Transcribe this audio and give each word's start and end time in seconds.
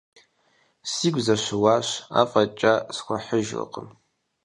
Сигу 0.91 1.21
зэщыуащ, 1.25 1.87
афӀэкӀа 2.19 2.73
схуэхьыжыркъым. 2.95 3.87